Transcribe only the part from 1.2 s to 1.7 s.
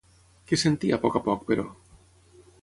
poc, però?